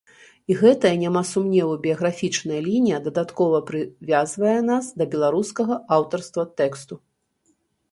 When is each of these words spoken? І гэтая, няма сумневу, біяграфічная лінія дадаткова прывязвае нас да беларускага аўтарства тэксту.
І 0.51 0.55
гэтая, 0.61 0.93
няма 1.01 1.21
сумневу, 1.31 1.75
біяграфічная 1.83 2.61
лінія 2.69 2.97
дадаткова 3.09 3.61
прывязвае 3.69 4.57
нас 4.73 4.91
да 4.99 5.03
беларускага 5.15 5.81
аўтарства 5.99 6.49
тэксту. 6.65 7.01